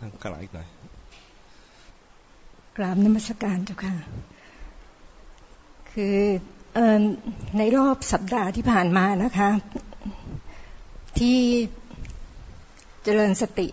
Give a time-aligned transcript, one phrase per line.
[0.00, 0.68] ข้างหลังอีกหน่อย
[2.76, 3.94] กราบนมัสการเจ้าค่ะ
[5.92, 6.16] คือ
[7.58, 9.50] ในรอบสัปดาห์ที่ผ่านมานะคะ
[11.18, 11.38] ที่
[13.04, 13.68] เจริญสติ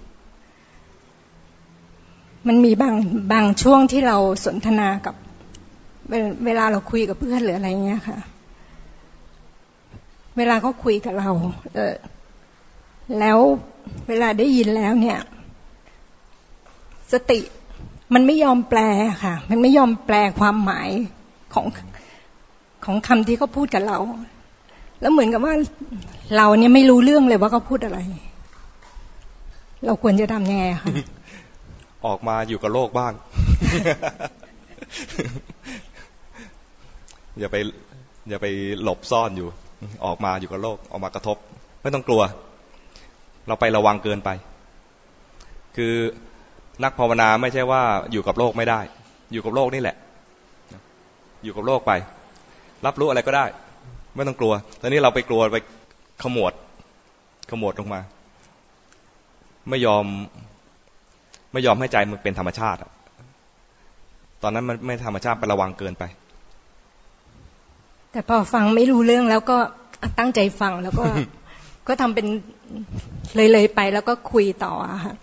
[2.47, 2.95] มันมีบาง
[3.33, 5.15] บางช่วงที่เราสนทนากับ
[6.45, 8.17] เวลาเราคุยกับเพื่อนหรืออะไรเงี้ยค่ะ
[10.37, 11.29] เวลาเขาคุยกับเรา
[11.73, 11.95] เออ
[13.19, 13.39] แล้ว
[14.07, 15.19] เวลาได้ยินแล้วเนี่ย
[17.13, 17.39] สติ
[18.13, 18.79] มันไม่ยอมแปล
[19.23, 20.89] ค่ะ มันไม่ยอมแปลความหมาย
[21.53, 21.65] ของ
[22.85, 23.97] ของคำที่เขาพูดกับเรา
[25.01, 25.53] แล้วเหมือนกับว่า
[26.37, 27.99] เราเนี่ยไม่รู้เรื่องเลยว่าเขาพูดอะไร
[29.85, 30.87] เราควรจะทำยังไงคะ
[32.05, 33.13] ออกมาอยู่กับโลกบ้าง
[37.39, 37.55] อย่าไป
[38.29, 38.47] อย่าไป
[38.83, 39.47] หลบซ่อนอยู่
[40.05, 41.37] ออกมาอยู่กับโลก ออกมากระทบ
[41.81, 42.21] ไม่ต้องกลัว
[43.47, 44.29] เราไประวังเกินไป
[45.75, 45.93] คือ
[46.83, 47.81] นักภาวนาไม่ใช่ว่า
[48.11, 48.79] อยู่กับโลกไม่ได้
[49.31, 49.95] อยู่กับโลกนี่แหละ
[51.43, 51.91] อยู่กับโลกไป
[52.85, 53.45] รับรู้อะไรก็ได้
[54.15, 55.57] ไม่ต้องกลัว ตอนนี้เราไปกลัวไป
[56.23, 56.53] ขมวด
[57.51, 58.01] ขมวดลงมา
[59.69, 60.05] ไม่ยอม
[61.53, 62.79] ไม่ยอมให้ใจมันเป็นธรรมชาติ
[64.43, 66.03] ตอนนั้นมันไม่ธรรมชาติไประวังเกินไป
[68.11, 69.57] แต่พอฟังไม่รู้เรื่องแล้วก็
[70.19, 71.05] ตั้งใจฟังแล้วก็
[71.87, 72.27] ก็ทำเป็น
[73.35, 74.73] เลยๆไปแล้วก็คุยต่อ
[75.05, 75.15] ค่ะ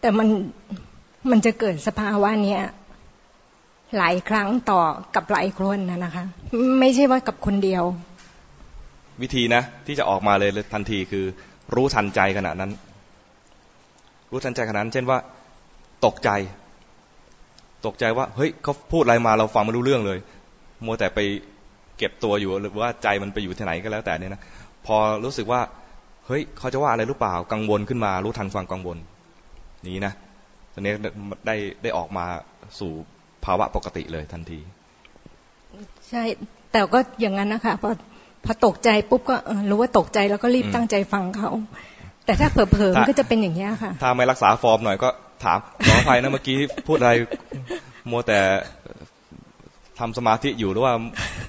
[0.00, 0.28] แต่มัน
[1.30, 2.62] มันจะเกิดสภาวะเนี้ย
[3.98, 4.80] หลายครั้งต่อ
[5.14, 6.24] กับหลายคนนะนะคะ
[6.80, 7.84] ไม่ใช่ว่ากับคนเดียว
[9.22, 11.24] วิธีนะ ที่จะออกมาเลยทันทีคือ
[11.74, 12.70] รู้ทันใจขณะนั้น
[14.30, 15.18] รู้ทันใจขณะนั้น เช่นว่า
[16.06, 16.30] ตกใจ
[17.86, 20.18] ตกใจว่า เฮ้ยเขาพูดอะไรมาเราฟังไม่รู้เรื่องเลย
[20.84, 21.18] มัวแต่ไป
[21.98, 24.42] เก็บตัวอยู่หรือว่าใจมันไปอยู่ที่ไหนก็แล้วแต่เนี่ยนะ
[24.86, 25.60] พอรู้สึกว่า
[26.26, 28.98] เฮ้ยเขาจะว่าอะไรหรือเปล่ากังวลขึ้นมา รู้ทันความกังวล
[29.88, 30.12] นี้นะ
[30.72, 30.92] ตอนนี้
[31.46, 32.26] ได้ได้ออกมา
[32.78, 32.92] สู่
[33.44, 34.60] ภาวะปกติเลยทันที
[36.08, 36.22] ใช่
[36.72, 37.90] แต่ก็อย่างนั้นนะคะพอ
[38.44, 39.36] พอตกใจปุ๊บก็
[39.70, 41.50] รู้ว่าตกใจแล้วก็รีบตั้งใจฟังเขา
[42.26, 45.08] แต่ถ้าเผลอๆมันก็จะเป็นอย่างนี้ค่ะ ถ้าไม่รักษาฟอร์มหน่อยก็
[45.44, 46.56] ถามขออภัยนะเมื่อกี้
[46.86, 47.12] พูดอะไร
[48.10, 48.38] มัวแต่
[49.98, 50.92] ทำสมาธิอยู่หรือว่า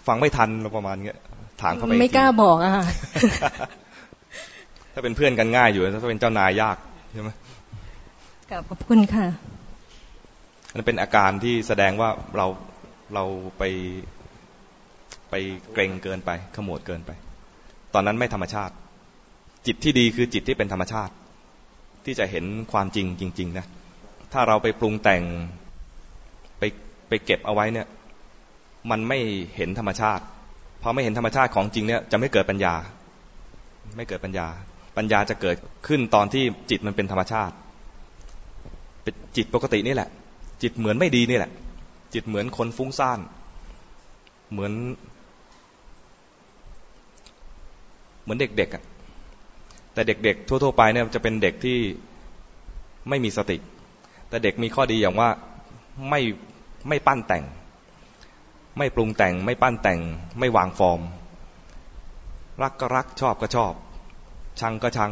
[0.07, 1.19] ฟังไม่ทันประมาณเงี้ย
[1.61, 2.85] ถามเขาไปไม่กล้าบอกอะค่ะ
[4.93, 6.77] ถ้าเป็นเพื่อนกันง่ายอยู่ ถ้าเป็นเจ้านายยาก
[7.13, 7.29] ใช่ไหม
[8.51, 9.25] กับขอบคุณค่ะ
[10.75, 12.47] มันเป็นอาการที่แสดงว่าเรา
[13.13, 13.23] เรา
[13.57, 13.63] ไป
[15.29, 15.35] ไป
[15.73, 17.11] เกรงเกินไปขมวดเกินไป
[17.93, 18.73] ตอนนั้นไม่ธรรมชาติ
[19.67, 21.13] จิตที่ดีคือจิตที่เป็นธรรมชาติ
[22.05, 23.65] ที่จะเห็นความจริงจริง ๆ นะ
[24.33, 25.23] ถ้าเราไปปรุงแต่ง
[26.59, 26.63] ไป
[27.09, 27.87] ไปเก็บเอาไว้เนี่ย
[28.91, 29.19] มันไม่
[29.55, 30.23] เห็นธรรมชาติ
[30.81, 32.73] พอไม่เห็นธรรมชาติของจริงเนี่ยจะไม่เกิดปัญญา
[33.97, 34.47] ไม่เกิดปัญญา
[34.97, 37.55] ปัญญาจะเกิดขึ้นตอนที่จิตมันเป็นธรรมชาติ
[39.03, 40.09] เป็นจิตปกตินี่แหละ
[40.61, 41.51] จิตเหมือนไม่ดีนี่แหละ
[42.13, 43.19] จิตเหมือนคนฟุ้งซ่าน
[44.51, 44.73] เหมือน
[48.23, 48.83] เหมือนเด็กๆอะ
[49.93, 51.77] แต่เด็กๆ ทั่ว ๆ ไปเนี่ยจะเป็นเด็กที่
[53.09, 53.57] ไม่มีสติ
[54.29, 55.29] แต่เด็กมีข้อดีอย่างว่า
[56.09, 56.21] ไม่
[56.89, 57.43] ไม่ปั้นแต่ง
[58.77, 59.99] ไม่ปรุงแต่ง ไม่ปั้นแต่ง
[60.39, 61.01] ไม่วางฟอร์ม
[62.61, 63.73] รักก็รักชอบก็ชอบ
[64.59, 65.11] ชังก็ชัง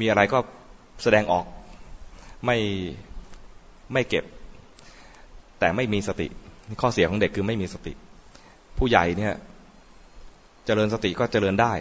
[0.00, 0.38] มีอะไรก็
[1.02, 1.46] แสดงออก
[2.46, 2.58] ไม่
[3.92, 4.24] ไม่เก็บ
[5.58, 6.26] แต่ไม่มีสติ
[6.80, 7.92] ข้อเสียของเด็กคือไม่มีสติ
[8.78, 9.34] ผู้ใหญ่เนี่ย
[10.66, 11.72] เจริญสติก็เจริญได้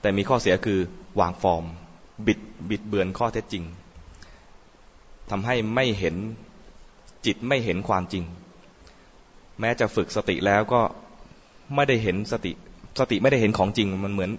[0.00, 0.78] แต่มีข้อเสียคือ
[1.20, 1.64] วางฟอร์ม
[2.26, 2.38] บิด
[2.70, 3.64] บิดเบือนข้อเท็จจริง
[5.30, 6.16] ทำให้ไม่เห็น
[7.26, 8.24] จิตไม่เห็นความจริง
[9.60, 10.80] แม้จะฝึกสติแล้วก็
[11.74, 12.52] ไม่ได้เห็นสติ
[13.00, 14.30] สติไม่ได้เห็นของจริง มันเหมือน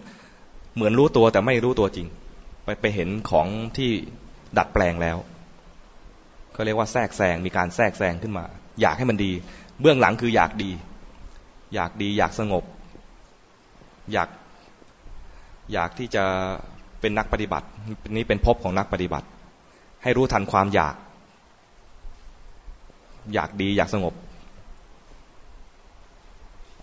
[0.76, 2.08] เหมือนรู้ตัวแต่ไม่รู้ตัวจริง
[2.64, 3.92] ไปไปเห็นของที่
[4.58, 5.18] ดัดแปลงแล้ว
[6.56, 8.46] ก็เรียกว่าแทรกแซงมีการแทรกแซงขึ้นมา
[8.82, 9.32] อยากให้มันดี
[9.82, 10.72] เบื้องหลังคืออยากดี
[11.76, 12.64] อยากดีอยากสงบ
[14.14, 14.30] อยาก
[15.74, 16.24] อยากที่จะ
[17.02, 17.68] เป็นนักปฏิบัติ
[18.16, 19.28] นี้เป็นภพของนักปฏิบัติ
[20.04, 20.96] ให้รู้ทันความอยาก
[23.34, 24.13] อยากดีอยากสงบ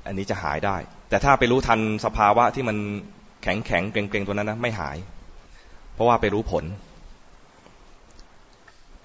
[0.07, 0.77] อันนี้จะหายได้
[1.09, 2.77] แต่ถ้าไปรู้ทันสภาวะที่มัน
[3.43, 4.97] แข็งแข็งเกรงเกรงตัวนั้นนะไม่หาย
[5.95, 6.65] เพราะว่าไปรู้ผล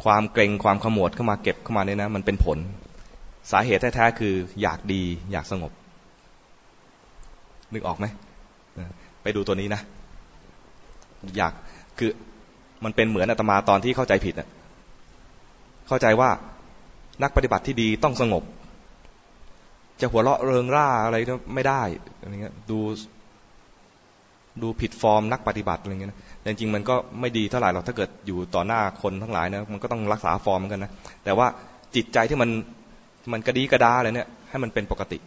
[0.04, 2.58] ความเกรงความขมวดเข้ามาเก็บเข้ามาเนี่ยนะ มันเป็นผล
[3.52, 5.02] สาเหตุแท้ๆคือ อยากดี
[5.32, 5.72] อยากสงบ
[7.74, 8.06] นึกออกไหม
[9.24, 9.82] ไปดูตัวนี้นะ
[11.38, 11.54] อยาก
[11.98, 12.12] คือ
[12.84, 14.48] มันเป็นเหมือนอาตมาตอนที่เข้าใจผิดอะ
[15.88, 16.30] เข้าใจว่า
[17.24, 18.44] นักปฏิบัติที่ดีต้องสงบ
[20.02, 21.18] จะหัวเราะเริงร่าอะไร
[21.54, 21.82] ไม่ได้
[22.20, 22.80] อะไรเงี้ยดู
[24.62, 30.92] ดูผิดฟอร์มนักปฏิบัติอะไรเงี้ยนะจริงๆมันก็ไม่ดีเท่าไหร่หรอกถ้าเกิดอยู่ต่อหน้าคนทั้งหลายนะมันก็ต้องรักษาฟอร์มกันนะ
[31.24, 31.48] แต่ว่า
[31.96, 32.50] จิตใจที่มัน
[33.34, 35.18] มันกระดีกระดาเลยเนี่ยให้มันเป็นปกติ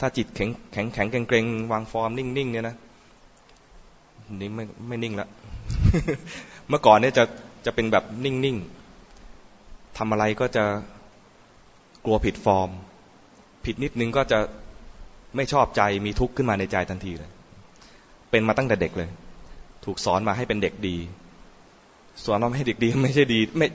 [0.00, 2.76] ถ้าจิตแข็งแข็งแข็งเกรงๆวางฟอร์มนิ่งๆเนี่ยนะ
[4.40, 5.28] นี่ไม่ไม่นิ่งละ
[6.68, 7.24] เมื่อก่อนเนี่ยจะ
[7.66, 10.64] จะเป็นแบบนิ่งๆทำอะไรก็จะ
[12.04, 12.70] กลัวผิดฟอร์ม
[13.64, 14.38] ผิดนิดนึงก็จะ
[15.36, 17.30] ไม่ชอบใจมีทุกข์ขึ้นมาในใจทันทีเลย
[18.32, 19.10] เป็นมาตั้งแต่เด็กเลย
[19.84, 20.96] ถูกสอนมาให้เป็นเด็กดี
[22.24, 23.66] สอนมาให้เด็กดีไม่ใช่ดี ไม่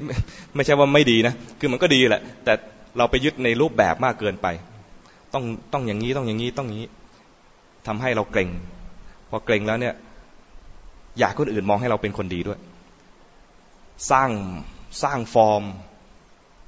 [0.56, 2.54] ไม่ใช่ว่าไม่ดีนะ คือมันก็ดีแหละ แต่
[2.98, 4.48] เราไปยึดในรูปแบบมากเกินไป
[5.34, 5.44] ต้อง
[5.74, 6.90] ต้องอย่างนี้ต้องอย่างนี้ต้องอย่างนี้
[7.88, 8.50] ทำให้เราเกรง
[9.30, 9.94] พอเกรงแล้วเนี่ย
[11.20, 12.60] อยากคนอื่นมองให้เราเป็นคนดีด้วย
[14.12, 14.30] สร้าง
[15.04, 15.64] สร้างฟอร์ม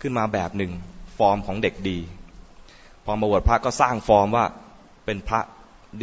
[0.01, 0.71] ขึ้นมาแบบหนึ่ง
[1.17, 1.97] ฟอร์มของเด็กดี
[3.05, 4.45] พอมาบวชพระก็สร้างฟอร์มว่า
[5.05, 5.39] เป็นพระ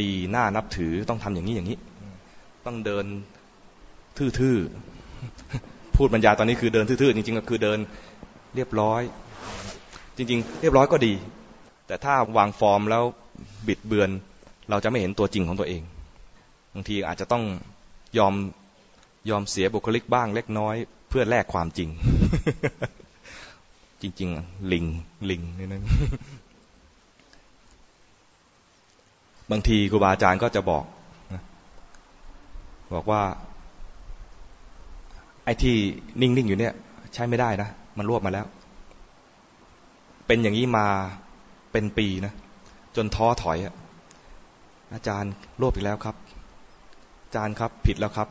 [0.00, 1.78] ดีน่านับถือต้องทำอย่างนี้อย่างนี้
[2.66, 3.04] ต้องเดิน
[4.18, 7.78] ทื่อๆพูดบรรยายตอนนี้คือเดินทื่อๆจริงๆก็คือเดิน
[8.54, 9.02] เรียบร้อย
[10.16, 11.12] จริง ๆ เรียบร้อยก็ดี
[11.86, 13.02] แต่ถ้าวางฟอร์มแล้ว
[13.66, 14.10] บิดเบือน
[14.70, 15.82] เราจะไม่เห็นตัวจริงของตัวเอง
[16.74, 17.44] บางทีอาจจะต้อง
[18.18, 18.34] ยอม
[19.30, 20.74] ยอมเสียบุคลิกบ้างเล็กน้อย
[21.08, 21.88] เพื่อแลกความจริง
[24.02, 24.84] จริง ๆ ลิง
[25.30, 25.80] ลิงนี่นะ
[29.50, 30.84] บางทีครูบาอาจารย์ก็จะบอก
[32.94, 33.22] บอกว่า
[35.44, 35.76] ไอ้ที่
[36.20, 36.74] นิ่งๆอยู่เนี่ย
[37.14, 38.46] ใช้ไม่ได้นะ มันรวบมาแล้ว
[40.26, 40.86] เป็นอย่างนี้มา
[41.72, 42.32] เป็นปีนะ
[42.96, 43.74] จนท้อถอยอะ
[44.94, 46.16] อาจารย์รวบอีกแล้วครับ
[47.24, 48.28] อาจารย์ครับ ผิดแล้วครับ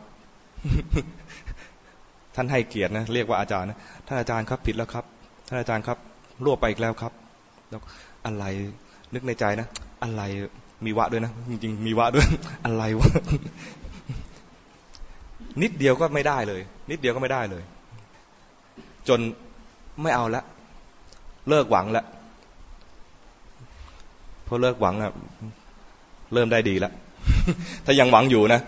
[2.35, 5.06] ท่านให้เกียรตินะ เรียกว่าอาจารย์นะท่านอาจารย์ครับผิดแล้วครับ
[5.47, 5.97] ท่านอาจารย์ครับ
[6.45, 7.13] รวบไปอีกแล้วครับ
[7.69, 7.81] แล้ว
[8.25, 8.45] อะไร
[9.13, 9.67] นึกในใจนะ
[10.03, 10.21] อะไร
[10.86, 12.27] มีวะด้วยนะจริงๆมีวะด้วย
[12.66, 13.10] อะไรวะ
[15.62, 16.62] นิดเดียวก็ไม่ได้เลย
[16.92, 17.63] นิดเดียวก็ไม่ได้เลย
[19.07, 19.19] จน
[20.01, 20.44] ไม่เอาละ
[21.50, 22.04] เลิกหวังละ
[24.48, 25.12] พอเลิกหวังอะ
[26.33, 26.94] เริ่มได้ดีแล้ว
[27.86, 28.62] ถ้ายังหวังอยู่นะ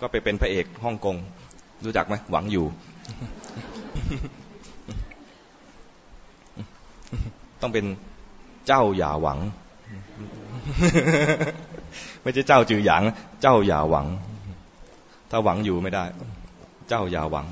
[0.00, 1.16] ก็ไปเป็นพระเอกฮ่องกง
[1.84, 2.64] รู้จักไหมหวังอยู่
[7.62, 7.84] ต้องเป็น
[8.66, 9.38] เจ้าอย่าหวัง
[12.22, 13.02] ไม่ใช่เจ้าจือหยาง
[13.42, 14.06] เจ้าอย่าหวัง
[15.30, 16.04] ถ้าหวังอยู่ไม่ได้
[16.88, 17.46] เจ้าอย่าหวัง